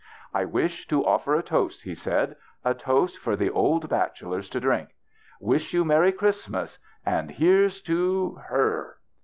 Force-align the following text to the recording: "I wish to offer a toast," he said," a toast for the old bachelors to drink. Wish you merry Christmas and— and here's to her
"I 0.41 0.45
wish 0.45 0.87
to 0.87 1.05
offer 1.05 1.35
a 1.35 1.43
toast," 1.43 1.83
he 1.83 1.93
said," 1.93 2.35
a 2.65 2.73
toast 2.73 3.19
for 3.19 3.35
the 3.35 3.51
old 3.51 3.87
bachelors 3.87 4.49
to 4.49 4.59
drink. 4.59 4.89
Wish 5.39 5.75
you 5.75 5.85
merry 5.85 6.11
Christmas 6.11 6.79
and— 7.05 7.29
and 7.29 7.31
here's 7.37 7.81
to 7.83 8.39
her 8.47 8.97